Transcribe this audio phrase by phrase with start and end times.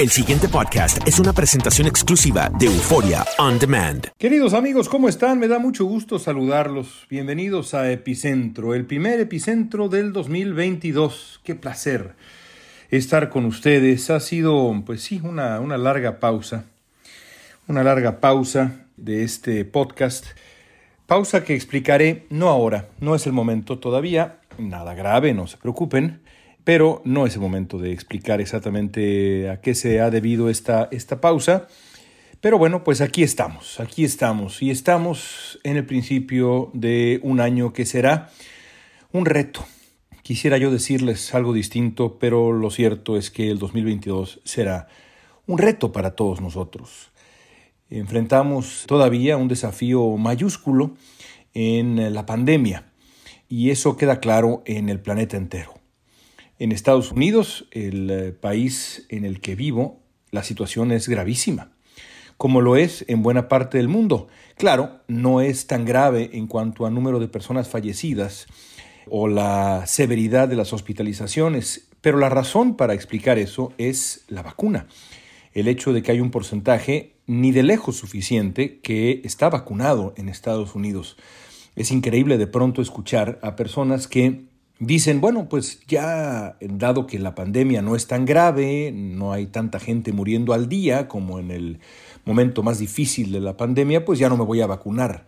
[0.00, 4.06] El siguiente podcast es una presentación exclusiva de Euforia On Demand.
[4.16, 5.38] Queridos amigos, ¿cómo están?
[5.38, 7.06] Me da mucho gusto saludarlos.
[7.10, 11.42] Bienvenidos a Epicentro, el primer epicentro del 2022.
[11.44, 12.14] Qué placer
[12.90, 14.08] estar con ustedes.
[14.08, 16.64] Ha sido, pues sí, una, larga pausa.
[17.68, 20.24] Una larga pausa de este podcast.
[21.06, 24.38] Pausa que explicaré no ahora, no es el momento todavía.
[24.56, 26.22] Nada grave, no se preocupen
[26.64, 31.20] pero no es el momento de explicar exactamente a qué se ha debido esta, esta
[31.20, 31.66] pausa.
[32.40, 37.72] Pero bueno, pues aquí estamos, aquí estamos y estamos en el principio de un año
[37.72, 38.30] que será
[39.12, 39.64] un reto.
[40.22, 44.88] Quisiera yo decirles algo distinto, pero lo cierto es que el 2022 será
[45.46, 47.10] un reto para todos nosotros.
[47.90, 50.94] Enfrentamos todavía un desafío mayúsculo
[51.52, 52.92] en la pandemia
[53.48, 55.79] y eso queda claro en el planeta entero.
[56.60, 61.72] En Estados Unidos, el eh, país en el que vivo, la situación es gravísima,
[62.36, 64.28] como lo es en buena parte del mundo.
[64.58, 68.46] Claro, no es tan grave en cuanto a número de personas fallecidas
[69.08, 74.86] o la severidad de las hospitalizaciones, pero la razón para explicar eso es la vacuna.
[75.54, 80.28] El hecho de que hay un porcentaje ni de lejos suficiente que está vacunado en
[80.28, 81.16] Estados Unidos.
[81.74, 84.49] Es increíble de pronto escuchar a personas que
[84.80, 89.78] Dicen, bueno, pues ya dado que la pandemia no es tan grave, no hay tanta
[89.78, 91.80] gente muriendo al día como en el
[92.24, 95.26] momento más difícil de la pandemia, pues ya no me voy a vacunar.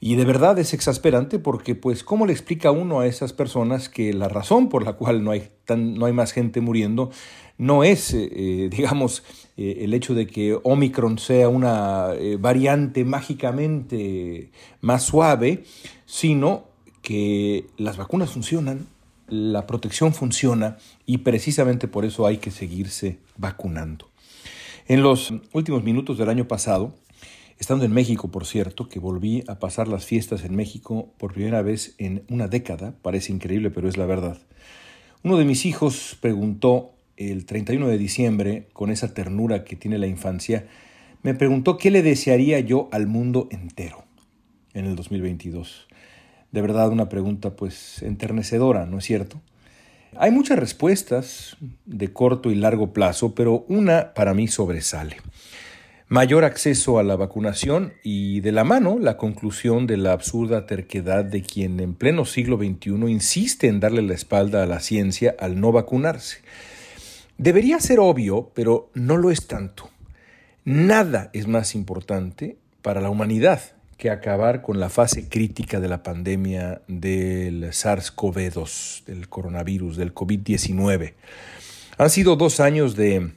[0.00, 4.12] Y de verdad es exasperante porque, pues, ¿cómo le explica uno a esas personas que
[4.12, 7.10] la razón por la cual no hay, tan, no hay más gente muriendo
[7.58, 9.24] no es, eh, eh, digamos,
[9.56, 15.64] eh, el hecho de que Omicron sea una variante mágicamente más suave,
[16.06, 16.68] sino
[17.02, 18.86] que las vacunas funcionan,
[19.28, 24.10] la protección funciona y precisamente por eso hay que seguirse vacunando.
[24.86, 26.94] En los últimos minutos del año pasado,
[27.58, 31.60] estando en México, por cierto, que volví a pasar las fiestas en México por primera
[31.62, 34.38] vez en una década, parece increíble, pero es la verdad.
[35.22, 40.06] Uno de mis hijos preguntó el 31 de diciembre, con esa ternura que tiene la
[40.06, 40.68] infancia,
[41.22, 44.04] me preguntó qué le desearía yo al mundo entero
[44.72, 45.87] en el 2022
[46.52, 49.40] de verdad una pregunta pues enternecedora, ¿no es cierto?
[50.16, 55.16] Hay muchas respuestas de corto y largo plazo, pero una para mí sobresale.
[56.10, 61.22] Mayor acceso a la vacunación y de la mano la conclusión de la absurda terquedad
[61.22, 65.60] de quien en pleno siglo XXI insiste en darle la espalda a la ciencia al
[65.60, 66.38] no vacunarse.
[67.36, 69.90] Debería ser obvio, pero no lo es tanto.
[70.64, 73.60] Nada es más importante para la humanidad
[73.98, 81.14] que acabar con la fase crítica de la pandemia del SARS-CoV-2, del coronavirus, del COVID-19.
[81.98, 83.32] Han sido dos años de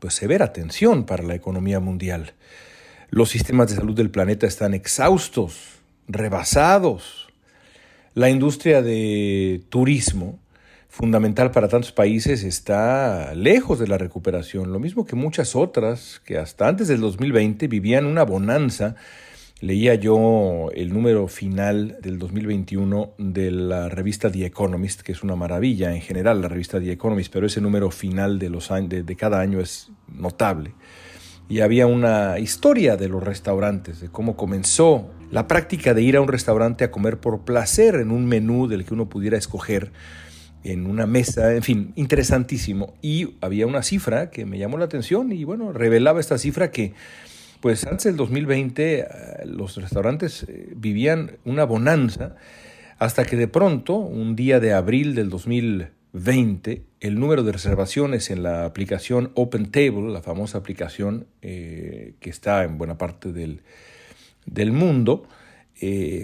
[0.00, 2.34] pues, severa tensión para la economía mundial.
[3.10, 7.28] Los sistemas de salud del planeta están exhaustos, rebasados.
[8.14, 10.40] La industria de turismo,
[10.88, 16.38] fundamental para tantos países, está lejos de la recuperación, lo mismo que muchas otras que
[16.38, 18.96] hasta antes del 2020 vivían una bonanza
[19.62, 25.36] Leía yo el número final del 2021 de la revista The Economist, que es una
[25.36, 29.16] maravilla en general la revista The Economist, pero ese número final de, los de, de
[29.16, 30.72] cada año es notable.
[31.50, 36.22] Y había una historia de los restaurantes, de cómo comenzó la práctica de ir a
[36.22, 39.92] un restaurante a comer por placer en un menú del que uno pudiera escoger
[40.64, 42.94] en una mesa, en fin, interesantísimo.
[43.02, 46.94] Y había una cifra que me llamó la atención y bueno, revelaba esta cifra que
[47.60, 49.06] pues antes del 2020 eh,
[49.44, 52.36] los restaurantes eh, vivían una bonanza
[52.98, 58.42] hasta que de pronto, un día de abril del 2020, el número de reservaciones en
[58.42, 63.62] la aplicación Open Table, la famosa aplicación eh, que está en buena parte del,
[64.72, 65.26] mundo,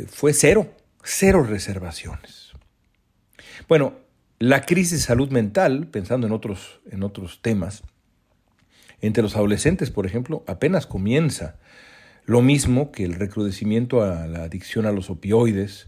[0.08, 0.70] fue cero,
[1.03, 2.53] cero reservaciones.
[3.68, 3.94] Bueno,
[4.38, 7.82] la crisis de salud mental, pensando en otros, en otros temas,
[9.01, 11.57] entre los adolescentes, por ejemplo, apenas comienza.
[12.25, 15.87] Lo mismo que el recrudecimiento a la adicción a los opioides.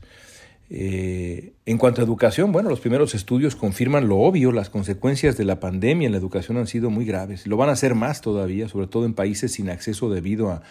[0.70, 5.44] Eh, en cuanto a educación, bueno, los primeros estudios confirman lo obvio, las consecuencias de
[5.44, 7.46] la pandemia en la educación han sido muy graves.
[7.46, 10.62] Lo van a ser más todavía, sobre todo en países sin acceso debido a,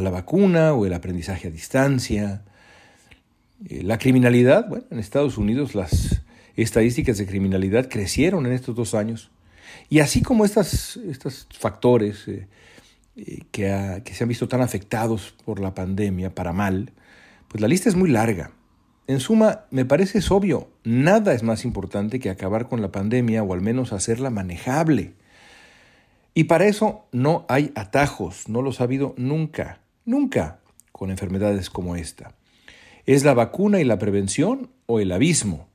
[0.00, 2.42] la vacuna o el aprendizaje a distancia.
[3.68, 6.22] Eh, la criminalidad, bueno, en Estados Unidos las
[6.56, 9.30] estadísticas de criminalidad crecieron en estos dos años.
[9.88, 12.46] Y así como estas, estos factores eh,
[13.16, 16.92] eh, que, que se han visto tan afectados por la pandemia para mal,
[17.48, 18.52] pues la lista es muy larga.
[19.06, 23.42] En suma, me parece es obvio, nada es más importante que acabar con la pandemia
[23.42, 25.14] o al menos hacerla manejable.
[26.32, 30.60] Y para eso no hay atajos, no los ha habido nunca, nunca
[30.92, 32.34] con enfermedades como esta.
[33.04, 35.66] ¿Es la vacuna y la prevención o el abismo?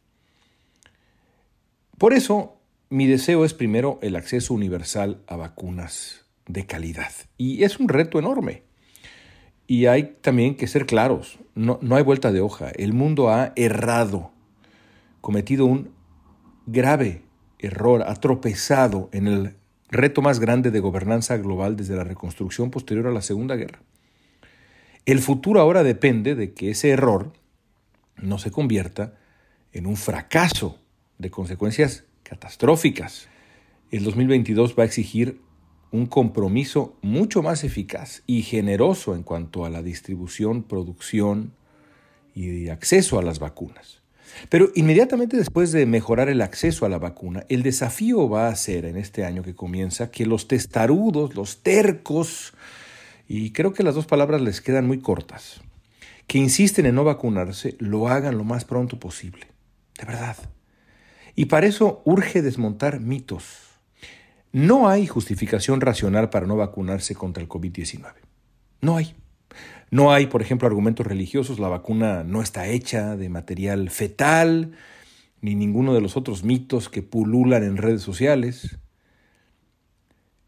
[1.97, 2.57] Por eso,
[2.89, 7.11] mi deseo es primero el acceso universal a vacunas de calidad.
[7.37, 8.63] Y es un reto enorme.
[9.67, 12.69] Y hay también que ser claros, no, no hay vuelta de hoja.
[12.69, 14.31] El mundo ha errado,
[15.21, 15.91] cometido un
[16.67, 17.23] grave
[17.59, 19.55] error, ha tropezado en el
[19.89, 23.79] reto más grande de gobernanza global desde la reconstrucción posterior a la Segunda Guerra.
[25.05, 27.33] El futuro ahora depende de que ese error
[28.17, 29.15] no se convierta
[29.71, 30.79] en un fracaso
[31.17, 33.29] de consecuencias catastróficas.
[33.91, 35.39] El 2022 va a exigir
[35.91, 41.53] un compromiso mucho más eficaz y generoso en cuanto a la distribución, producción
[42.33, 44.01] y acceso a las vacunas.
[44.49, 48.85] Pero inmediatamente después de mejorar el acceso a la vacuna, el desafío va a ser
[48.85, 52.53] en este año que comienza que los testarudos, los tercos,
[53.27, 55.61] y creo que las dos palabras les quedan muy cortas,
[56.27, 59.47] que insisten en no vacunarse, lo hagan lo más pronto posible.
[59.97, 60.35] De verdad.
[61.35, 63.61] Y para eso urge desmontar mitos.
[64.51, 68.13] No hay justificación racional para no vacunarse contra el COVID-19.
[68.81, 69.15] No hay.
[69.91, 74.71] No hay, por ejemplo, argumentos religiosos, la vacuna no está hecha de material fetal,
[75.41, 78.77] ni ninguno de los otros mitos que pululan en redes sociales.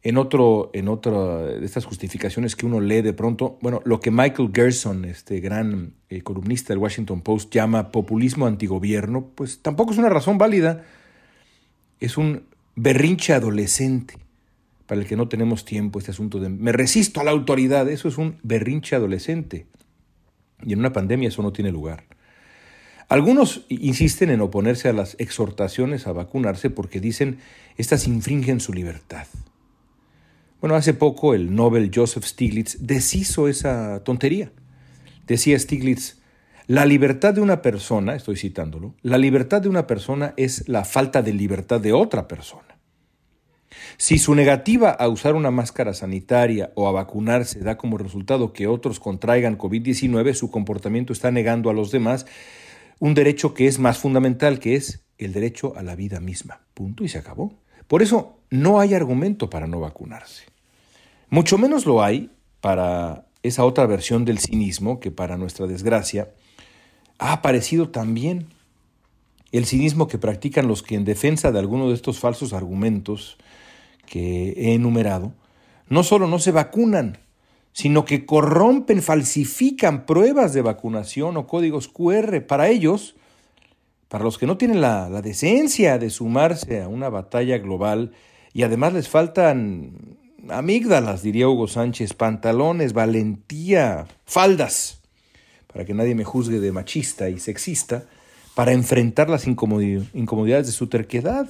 [0.03, 4.11] En, otro, en otra de estas justificaciones que uno lee de pronto, bueno, lo que
[4.11, 9.97] Michael Gerson, este gran eh, columnista del Washington Post, llama populismo antigobierno, pues tampoco es
[9.97, 10.85] una razón válida.
[11.99, 12.43] Es un
[12.75, 14.15] berrinche adolescente
[14.85, 18.07] para el que no tenemos tiempo, este asunto de me resisto a la autoridad, eso
[18.07, 19.67] es un berrinche adolescente.
[20.63, 22.05] Y en una pandemia eso no tiene lugar.
[23.09, 27.39] Algunos insisten en oponerse a las exhortaciones a vacunarse porque dicen
[27.77, 29.27] estas infringen su libertad.
[30.59, 34.51] Bueno, hace poco el Nobel Joseph Stiglitz deshizo esa tontería.
[35.27, 36.17] Decía Stiglitz,
[36.65, 41.21] la libertad de una persona, estoy citándolo, la libertad de una persona es la falta
[41.21, 42.79] de libertad de otra persona.
[43.97, 48.65] Si su negativa a usar una máscara sanitaria o a vacunarse da como resultado que
[48.65, 52.25] otros contraigan COVID-19, su comportamiento está negando a los demás
[52.99, 56.61] un derecho que es más fundamental, que es el derecho a la vida misma.
[56.73, 57.53] Punto y se acabó.
[57.87, 60.45] Por eso no hay argumento para no vacunarse.
[61.29, 62.31] Mucho menos lo hay
[62.61, 66.29] para esa otra versión del cinismo que para nuestra desgracia
[67.19, 68.47] ha aparecido también.
[69.51, 73.37] El cinismo que practican los que en defensa de alguno de estos falsos argumentos
[74.05, 75.33] que he enumerado,
[75.89, 77.19] no solo no se vacunan,
[77.71, 82.41] sino que corrompen, falsifican pruebas de vacunación o códigos QR.
[82.45, 83.15] Para ellos,
[84.09, 88.11] para los que no tienen la, decencia de sumarse a una batalla global
[88.53, 90.17] y además les faltan
[90.49, 95.01] amígdalas, diría Hugo Sánchez, pantalones, valentía, faldas,
[95.71, 98.05] para que nadie me juzgue de machista y sexista,
[98.55, 101.47] para enfrentar las incomodidades de su terquedad.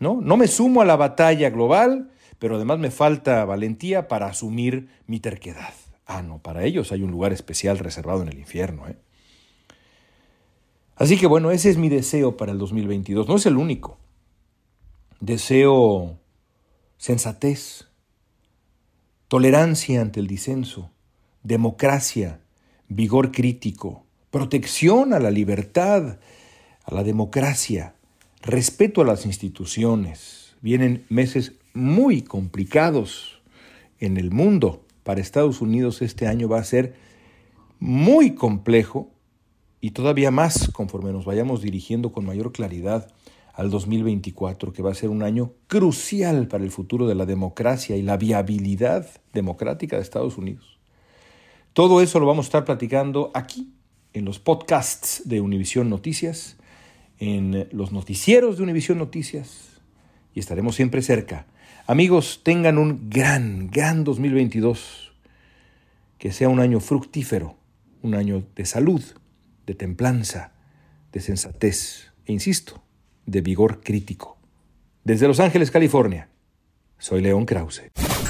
[0.00, 0.20] ¿no?
[0.20, 5.20] No me sumo a la batalla global, pero además me falta valentía para asumir mi
[5.20, 5.72] terquedad.
[6.06, 8.88] Ah, no, para ellos hay un lugar especial reservado en el infierno.
[8.88, 8.96] ¿eh?
[10.98, 13.28] Así que bueno, ese es mi deseo para el 2022.
[13.28, 13.98] No es el único.
[15.20, 16.18] Deseo
[16.96, 17.86] sensatez,
[19.28, 20.90] tolerancia ante el disenso,
[21.44, 22.40] democracia,
[22.88, 26.18] vigor crítico, protección a la libertad,
[26.82, 27.94] a la democracia,
[28.42, 30.56] respeto a las instituciones.
[30.60, 33.40] Vienen meses muy complicados
[34.00, 34.84] en el mundo.
[35.04, 36.96] Para Estados Unidos este año va a ser
[37.78, 39.12] muy complejo
[39.80, 43.10] y todavía más conforme nos vayamos dirigiendo con mayor claridad
[43.54, 47.96] al 2024, que va a ser un año crucial para el futuro de la democracia
[47.96, 50.78] y la viabilidad democrática de Estados Unidos.
[51.72, 53.72] Todo eso lo vamos a estar platicando aquí,
[54.12, 56.58] en los podcasts de Univisión Noticias
[57.18, 59.80] en los noticieros de Univisión Noticias
[60.34, 61.46] y estaremos siempre cerca.
[61.86, 65.12] Amigos, tengan un gran, gran 2022.
[66.18, 67.54] Que sea un año fructífero,
[68.02, 69.02] un año de salud,
[69.68, 70.52] de templanza,
[71.12, 72.82] de sensatez e, insisto,
[73.26, 74.38] de vigor crítico.
[75.04, 76.30] Desde Los Ángeles, California,
[76.98, 77.82] soy León Krause.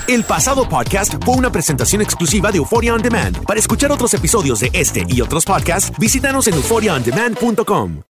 [0.08, 3.44] El pasado podcast fue una presentación exclusiva de Euphoria On Demand.
[3.44, 8.08] Para escuchar otros episodios de este y otros podcasts, visítanos en euphoriaondemand.com.